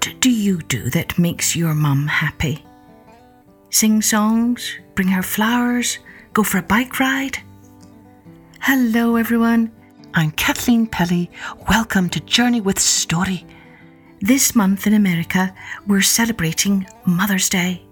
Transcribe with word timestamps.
What 0.00 0.18
do 0.20 0.30
you 0.30 0.62
do 0.62 0.88
that 0.90 1.18
makes 1.18 1.54
your 1.54 1.74
mum 1.74 2.06
happy? 2.06 2.64
Sing 3.68 4.00
songs, 4.00 4.78
bring 4.94 5.08
her 5.08 5.22
flowers, 5.22 5.98
go 6.32 6.42
for 6.42 6.56
a 6.56 6.62
bike 6.62 6.98
ride? 6.98 7.36
Hello, 8.62 9.16
everyone. 9.16 9.70
I'm 10.14 10.30
Kathleen 10.30 10.86
Pelley. 10.86 11.30
Welcome 11.68 12.08
to 12.10 12.20
Journey 12.20 12.62
with 12.62 12.78
Story. 12.78 13.44
This 14.22 14.54
month 14.54 14.86
in 14.86 14.94
America, 14.94 15.54
we're 15.86 16.00
celebrating 16.00 16.86
Mother's 17.04 17.50
Day. 17.50 17.82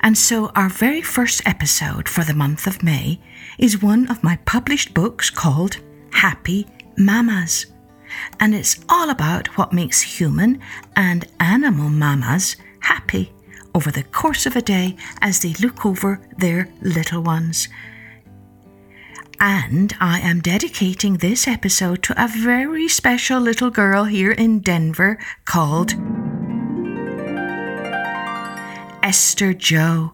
And 0.00 0.18
so, 0.18 0.50
our 0.56 0.68
very 0.68 1.00
first 1.00 1.42
episode 1.46 2.08
for 2.08 2.24
the 2.24 2.34
month 2.34 2.66
of 2.66 2.82
May 2.82 3.20
is 3.56 3.80
one 3.80 4.10
of 4.10 4.24
my 4.24 4.34
published 4.46 4.94
books 4.94 5.30
called 5.30 5.76
Happy 6.10 6.66
Mamas 6.98 7.66
and 8.40 8.54
it's 8.54 8.80
all 8.88 9.10
about 9.10 9.48
what 9.58 9.72
makes 9.72 10.00
human 10.00 10.60
and 10.96 11.26
animal 11.40 11.88
mamas 11.88 12.56
happy 12.80 13.32
over 13.74 13.90
the 13.90 14.02
course 14.04 14.46
of 14.46 14.56
a 14.56 14.62
day 14.62 14.96
as 15.20 15.40
they 15.40 15.54
look 15.54 15.86
over 15.86 16.20
their 16.36 16.68
little 16.80 17.22
ones. 17.22 17.68
And 19.40 19.92
I 20.00 20.20
am 20.20 20.40
dedicating 20.40 21.16
this 21.16 21.48
episode 21.48 22.02
to 22.04 22.14
a 22.22 22.28
very 22.28 22.88
special 22.88 23.40
little 23.40 23.70
girl 23.70 24.04
here 24.04 24.30
in 24.30 24.60
Denver 24.60 25.18
called 25.44 25.94
Esther 29.02 29.52
Joe. 29.52 30.12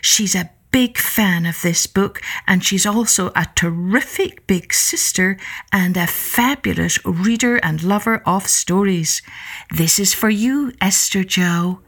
She's 0.00 0.34
a 0.34 0.50
big 0.76 0.98
fan 0.98 1.46
of 1.46 1.62
this 1.62 1.86
book, 1.86 2.20
and 2.46 2.62
she's 2.62 2.84
also 2.84 3.32
a 3.34 3.46
terrific 3.54 4.46
big 4.46 4.74
sister 4.74 5.38
and 5.72 5.96
a 5.96 6.06
fabulous 6.06 7.02
reader 7.06 7.56
and 7.62 7.82
lover 7.82 8.22
of 8.26 8.46
stories. 8.46 9.22
This 9.74 9.98
is 9.98 10.12
for 10.12 10.28
you, 10.28 10.74
Esther 10.78 11.24
Jo. 11.24 11.80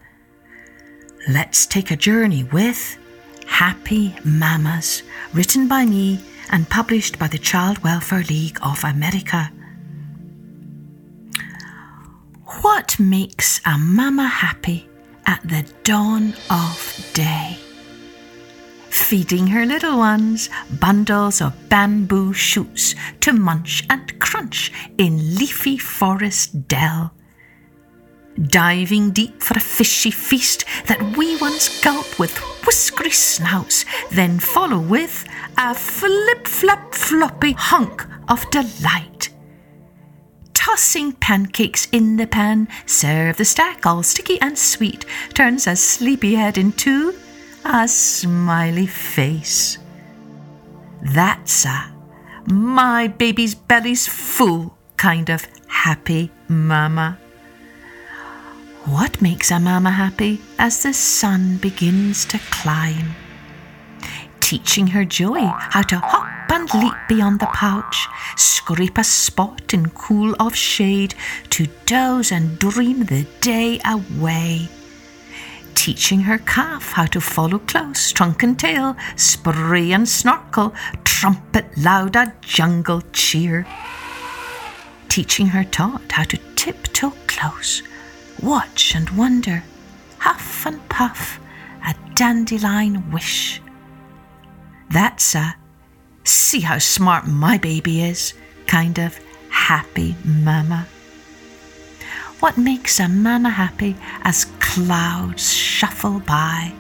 Let's 1.29 1.67
take 1.67 1.91
a 1.91 1.97
journey 1.97 2.45
with 2.45 2.97
Happy 3.47 4.17
Mamas, 4.25 5.03
written 5.35 5.69
by 5.69 5.85
me 5.85 6.19
and 6.51 6.67
published 6.71 7.19
by 7.19 7.29
the 7.29 7.37
Child 7.37 7.85
Welfare 7.85 8.25
League 8.25 8.59
of 8.63 8.83
America. 8.85 9.53
What 12.63 12.99
makes 12.99 13.61
a 13.67 13.77
mama 13.77 14.29
happy 14.29 14.89
at 15.27 15.47
the 15.47 15.71
dawn 15.85 16.33
of 16.49 17.11
day? 17.13 17.58
Feeding 19.09 19.47
her 19.47 19.65
little 19.65 19.97
ones 19.97 20.51
bundles 20.81 21.41
of 21.41 21.55
bamboo 21.71 22.31
shoots 22.35 22.95
to 23.21 23.33
munch 23.33 23.83
and 23.89 24.21
crunch 24.21 24.71
in 24.99 25.35
leafy 25.35 25.79
forest 25.79 26.69
dell. 26.69 27.11
Diving 28.39 29.13
deep 29.13 29.43
for 29.43 29.57
a 29.57 29.61
fishy 29.61 30.11
feast 30.11 30.67
that 30.89 31.17
wee 31.17 31.39
ones 31.39 31.81
gulp 31.81 32.19
with 32.19 32.37
whiskery 32.67 33.11
snouts, 33.11 33.87
then 34.11 34.39
follow 34.39 34.79
with 34.79 35.25
a 35.57 35.75
flip 35.75 36.47
flap 36.47 36.93
floppy 36.95 37.53
hunk 37.53 38.07
of 38.29 38.45
delight. 38.51 39.31
Tossing 40.53 41.13
pancakes 41.13 41.89
in 41.93 42.19
the 42.19 42.27
pan, 42.27 42.69
serve 42.85 43.39
the 43.39 43.47
stack 43.47 43.87
all 43.87 44.03
sticky 44.03 44.39
and 44.43 44.59
sweet, 44.59 45.07
turns 45.33 45.67
a 45.67 45.75
sleepy 45.75 46.35
sleepyhead 46.35 46.59
into 46.59 47.15
a 47.65 47.89
smiley 47.89 48.87
face. 48.87 49.79
That's 51.03 51.65
a 51.65 51.99
my 52.51 53.09
baby's 53.09 53.55
belly's 53.55 54.07
full 54.07 54.75
kind 54.97 55.29
of 55.29 55.47
happy 55.67 56.31
mama. 56.49 57.19
What 58.87 59.21
makes 59.21 59.51
a 59.51 59.61
mama 59.61 59.91
happy 59.91 60.41
as 60.59 60.83
the 60.83 60.95
sun 60.95 61.59
begins 61.59 62.25
to 62.27 62.39
climb? 62.51 63.15
Teaching 64.41 64.87
her 64.87 65.05
Joey 65.05 65.45
how 65.45 65.83
to 65.83 65.99
hop 65.99 66.51
and 66.51 66.73
leap 66.83 66.95
beyond 67.07 67.41
the 67.41 67.47
pouch, 67.53 68.09
scrape 68.37 68.97
a 68.97 69.05
spot 69.05 69.75
in 69.75 69.91
cool 69.91 70.35
of 70.41 70.57
shade 70.57 71.15
to 71.51 71.67
doze 71.85 72.33
and 72.33 72.59
dream 72.59 73.05
the 73.05 73.27
day 73.43 73.79
away 73.85 74.71
teaching 75.79 76.19
her 76.23 76.39
calf 76.39 76.91
how 76.91 77.07
to 77.07 77.21
follow 77.21 77.61
close, 77.61 78.11
trunk 78.11 78.43
and 78.43 78.59
tail, 78.59 78.97
spray 79.15 79.93
and 79.93 80.09
snorkel, 80.09 80.75
trumpet 81.05 81.67
loud 81.79 82.17
a 82.17 82.35
jungle 82.41 83.01
cheer. 83.13 83.65
Teaching 85.09 85.47
her 85.47 85.63
tot 85.63 86.03
how 86.11 86.25
to 86.25 86.37
tiptoe 86.57 87.13
close, 87.29 87.85
watch 88.43 88.97
and 88.97 89.09
wonder, 89.11 89.63
huff 90.19 90.67
and 90.67 90.87
puff, 90.89 91.39
a 91.87 91.95
dandelion 92.17 93.13
wish. 93.13 93.63
That's 94.91 95.37
a 95.37 95.55
see 96.25 96.61
how 96.61 96.79
smart 96.79 97.29
my 97.29 97.57
baby 97.57 98.03
is 98.03 98.35
kind 98.67 98.99
of 98.99 99.17
happy 99.49 100.17
mama. 100.25 100.89
What 102.41 102.59
makes 102.59 102.99
a 102.99 103.09
mama 103.09 103.51
happy 103.51 103.97
as 104.23 104.45
clouds 104.69 105.55
shuffle 105.55 106.21
by? 106.21 106.73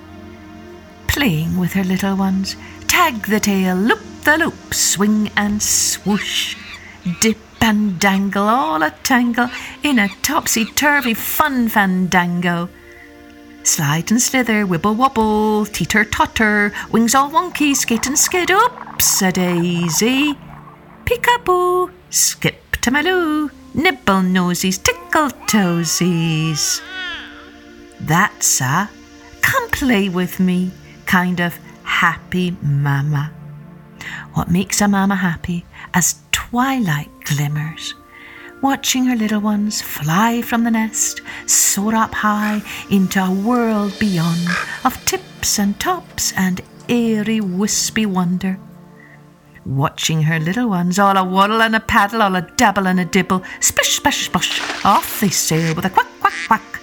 Playing 1.07 1.57
with 1.57 1.73
her 1.73 1.85
little 1.85 2.17
ones, 2.17 2.55
tag 2.87 3.27
the 3.27 3.41
tail, 3.41 3.75
loop 3.75 4.01
the 4.25 4.37
loop, 4.37 4.75
swing 4.75 5.31
and 5.37 5.63
swoosh, 5.63 6.55
dip 7.21 7.39
and 7.63 7.99
dangle 7.99 8.47
all 8.47 8.83
a 8.83 8.91
tangle 9.03 9.49
in 9.83 9.99
a 9.99 10.09
topsy 10.23 10.67
turvy 10.67 11.15
fun 11.15 11.69
fandango. 11.69 12.69
Slide 13.63 14.11
and 14.11 14.21
slither, 14.21 14.67
wibble 14.67 14.97
wobble, 14.97 15.65
teeter 15.67 16.05
totter, 16.05 16.73
wings 16.93 17.15
all 17.15 17.31
wonky, 17.31 17.75
skate 17.75 18.07
and 18.07 18.19
skid, 18.19 18.51
oops 18.51 19.23
a 19.23 19.33
daisy. 19.33 20.35
Peekaboo, 21.05 21.91
skip 22.11 22.77
to 22.83 22.91
my 22.91 23.01
loo, 23.01 23.51
nibble 23.75 24.23
nosies, 24.37 24.83
tickle 24.83 25.31
toesies. 25.49 26.83
That's 28.01 28.61
a 28.61 28.89
come 29.43 29.69
play 29.71 30.09
with 30.09 30.41
me 30.41 30.71
kind 31.07 31.41
of 31.41 31.59
happy 31.83 32.57
mama. 32.63 33.33
What 34.35 34.51
makes 34.51 34.81
a 34.81 34.89
mama 34.89 35.17
happy 35.17 35.65
as 35.95 36.21
twilight 36.33 37.11
glimmers, 37.25 37.95
watching 38.63 39.05
her 39.07 39.17
little 39.17 39.41
ones 39.41 39.81
fly 39.83 40.43
from 40.43 40.65
the 40.65 40.71
nest, 40.71 41.23
soar 41.47 41.95
up 41.95 42.15
high 42.15 42.63
into 42.91 43.25
a 43.25 43.31
world 43.31 43.99
beyond 43.99 44.49
of 44.85 45.05
tips 45.05 45.59
and 45.59 45.79
tops 45.81 46.33
and 46.37 46.61
airy 46.89 47.41
wispy 47.41 48.07
wonder 48.07 48.59
watching 49.69 50.23
her 50.23 50.41
little 50.41 50.69
ones, 50.69 50.99
all 50.99 51.17
a 51.17 51.23
waddle 51.23 51.61
and 51.61 51.77
a 51.77 51.81
paddle, 51.81 52.23
all 52.23 52.35
a 52.35 52.43
dabble 52.57 52.89
and 52.89 52.99
a 52.99 53.05
dibble, 53.05 53.43
splish, 53.61 53.97
splash, 53.97 54.31
splosh, 54.31 54.85
off 54.85 55.21
they 55.21 55.29
sail 55.29 55.75
with 55.75 55.85
a 55.85 55.91
quack, 55.91 56.09
quack, 56.21 56.33
quack. 56.47 56.78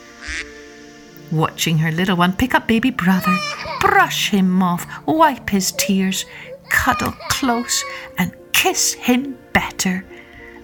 Watching 1.31 1.77
her 1.79 1.91
little 1.91 2.17
one 2.17 2.33
pick 2.33 2.53
up 2.55 2.67
baby 2.67 2.91
brother, 2.91 3.35
brush 3.79 4.29
him 4.29 4.61
off, 4.61 4.85
wipe 5.05 5.49
his 5.49 5.71
tears, 5.73 6.25
cuddle 6.69 7.13
close, 7.29 7.83
and 8.17 8.35
kiss 8.53 8.93
him 8.93 9.37
better. 9.53 10.05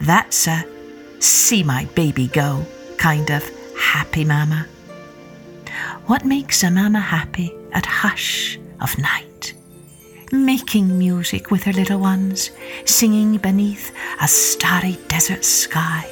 That's 0.02 0.48
a 0.48 0.66
see 1.20 1.64
my 1.64 1.86
baby 1.96 2.28
go 2.28 2.66
kind 2.98 3.30
of 3.30 3.44
happy 3.78 4.26
mama. 4.26 4.68
What 6.06 6.26
makes 6.26 6.64
a 6.64 6.72
mama 6.72 7.00
happy 7.00 7.54
at 7.74 7.86
hush 7.86 8.60
of 8.80 8.98
night? 8.98 9.54
making 10.32 10.98
music 10.98 11.52
with 11.52 11.64
her 11.64 11.74
little 11.74 12.00
ones, 12.00 12.52
singing 12.86 13.38
beneath 13.38 13.92
a 14.22 14.28
starry 14.28 14.98
desert 15.07 15.44
sky, 15.44 16.10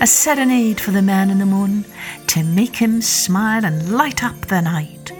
a 0.00 0.06
serenade 0.06 0.80
for 0.80 0.92
the 0.92 1.02
man 1.02 1.30
in 1.30 1.38
the 1.38 1.46
moon 1.46 1.84
to 2.28 2.44
make 2.44 2.76
him 2.76 3.02
smile 3.02 3.64
and 3.64 3.90
light 3.90 4.22
up 4.22 4.40
the 4.46 4.60
night, 4.60 5.12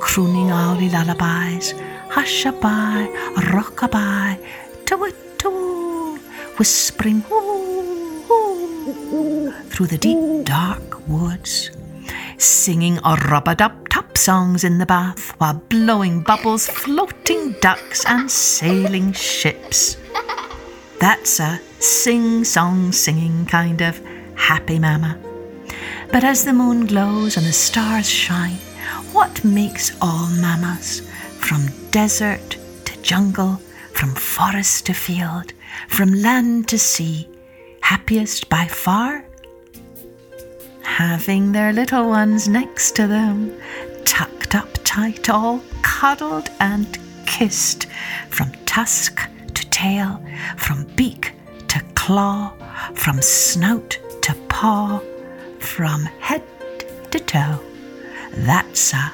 crooning 0.00 0.50
owly 0.50 0.88
lullabies, 0.88 1.72
hush-a-bye, 2.08 3.08
rock-a-bye, 3.52 4.38
to-it-to, 4.86 6.16
whispering 6.56 7.22
through 9.70 9.86
the 9.86 9.98
deep 9.98 10.44
dark 10.44 11.08
woods 11.08 11.70
singing 12.40 12.98
a 13.04 13.14
rub-a-dub-tub 13.28 14.16
songs 14.16 14.64
in 14.64 14.78
the 14.78 14.86
bath 14.86 15.34
while 15.38 15.54
blowing 15.68 16.22
bubbles, 16.22 16.66
floating 16.66 17.54
ducks, 17.60 18.04
and 18.06 18.30
sailing 18.30 19.12
ships. 19.12 19.96
That's 21.00 21.40
a 21.40 21.60
sing 21.80 22.44
song 22.44 22.92
singing 22.92 23.46
kind 23.46 23.80
of 23.80 24.00
happy 24.36 24.78
mama. 24.78 25.18
But 26.12 26.24
as 26.24 26.44
the 26.44 26.52
moon 26.52 26.86
glows 26.86 27.36
and 27.36 27.46
the 27.46 27.52
stars 27.52 28.08
shine, 28.08 28.58
what 29.12 29.44
makes 29.44 29.96
all 30.00 30.28
mamas, 30.28 31.00
from 31.38 31.66
desert 31.90 32.56
to 32.84 33.02
jungle, 33.02 33.60
from 33.92 34.14
forest 34.14 34.86
to 34.86 34.94
field, 34.94 35.52
from 35.88 36.12
land 36.12 36.68
to 36.68 36.78
sea, 36.78 37.28
happiest 37.80 38.48
by 38.48 38.66
far? 38.66 39.24
having 41.00 41.52
their 41.52 41.72
little 41.72 42.08
ones 42.08 42.46
next 42.46 42.94
to 42.94 43.06
them, 43.06 43.50
tucked 44.04 44.54
up 44.54 44.68
tight, 44.84 45.30
all 45.30 45.62
cuddled 45.80 46.50
and 46.60 46.98
kissed, 47.26 47.86
from 48.28 48.52
tusk 48.66 49.26
tail, 49.70 50.22
from 50.56 50.84
beak 50.96 51.32
to 51.68 51.80
claw, 51.94 52.52
from 52.94 53.20
snout 53.22 53.98
to 54.22 54.34
paw, 54.48 55.00
from 55.58 56.04
head 56.20 56.42
to 57.10 57.18
toe. 57.18 57.58
That's 58.32 58.92
a 58.92 59.12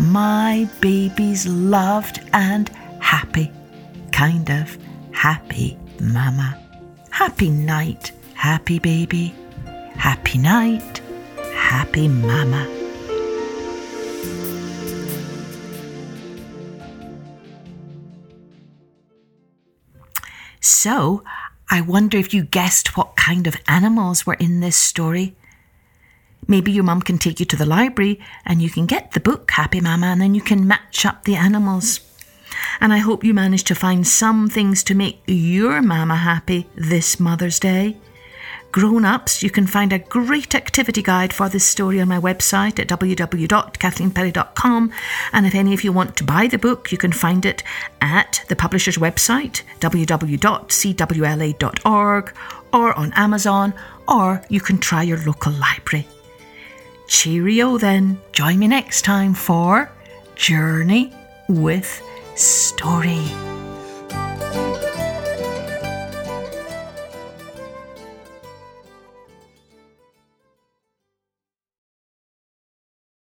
my 0.00 0.68
baby's 0.80 1.46
loved 1.46 2.20
and 2.32 2.68
happy, 3.00 3.52
kind 4.12 4.48
of 4.50 4.78
happy 5.12 5.78
mama. 6.00 6.56
Happy 7.10 7.50
night, 7.50 8.12
happy 8.34 8.78
baby. 8.78 9.34
Happy 9.96 10.38
night, 10.38 11.02
happy 11.54 12.08
mama. 12.08 12.66
So, 20.82 21.22
I 21.70 21.82
wonder 21.82 22.16
if 22.16 22.32
you 22.32 22.42
guessed 22.42 22.96
what 22.96 23.14
kind 23.14 23.46
of 23.46 23.54
animals 23.68 24.24
were 24.24 24.40
in 24.40 24.60
this 24.60 24.76
story. 24.76 25.36
Maybe 26.48 26.72
your 26.72 26.84
mum 26.84 27.02
can 27.02 27.18
take 27.18 27.38
you 27.38 27.44
to 27.44 27.56
the 27.56 27.66
library 27.66 28.18
and 28.46 28.62
you 28.62 28.70
can 28.70 28.86
get 28.86 29.12
the 29.12 29.20
book 29.20 29.50
Happy 29.50 29.82
Mama 29.82 30.06
and 30.06 30.22
then 30.22 30.34
you 30.34 30.40
can 30.40 30.66
match 30.66 31.04
up 31.04 31.24
the 31.24 31.36
animals. 31.36 32.00
And 32.80 32.94
I 32.94 32.96
hope 32.96 33.24
you 33.24 33.34
manage 33.34 33.64
to 33.64 33.74
find 33.74 34.06
some 34.06 34.48
things 34.48 34.82
to 34.84 34.94
make 34.94 35.20
your 35.26 35.82
mama 35.82 36.16
happy 36.16 36.66
this 36.74 37.20
Mother's 37.20 37.58
Day. 37.58 37.98
Grown 38.72 39.04
ups, 39.04 39.42
you 39.42 39.50
can 39.50 39.66
find 39.66 39.92
a 39.92 39.98
great 39.98 40.54
activity 40.54 41.02
guide 41.02 41.32
for 41.32 41.48
this 41.48 41.66
story 41.66 42.00
on 42.00 42.06
my 42.06 42.20
website 42.20 42.78
at 42.78 42.86
www.kathleenpelley.com. 42.86 44.92
And 45.32 45.46
if 45.46 45.56
any 45.56 45.74
of 45.74 45.82
you 45.82 45.90
want 45.92 46.16
to 46.16 46.24
buy 46.24 46.46
the 46.46 46.58
book, 46.58 46.92
you 46.92 46.98
can 46.98 47.10
find 47.10 47.44
it 47.44 47.64
at 48.00 48.44
the 48.48 48.54
publisher's 48.54 48.98
website, 48.98 49.62
www.cwla.org, 49.80 50.36
or 52.72 52.96
on 52.96 53.12
Amazon, 53.14 53.74
or 54.06 54.40
you 54.48 54.60
can 54.60 54.78
try 54.78 55.02
your 55.02 55.18
local 55.24 55.50
library. 55.52 56.06
Cheerio 57.08 57.76
then. 57.76 58.20
Join 58.30 58.60
me 58.60 58.68
next 58.68 59.02
time 59.02 59.34
for 59.34 59.90
Journey 60.36 61.12
with 61.48 62.00
Story. 62.36 63.26